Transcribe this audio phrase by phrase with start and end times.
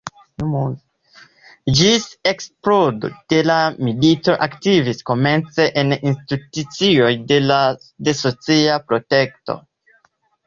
[1.79, 3.57] Ĝis eksplodo de la
[3.89, 9.59] milito aktivis komence en institucioj de socia protekto.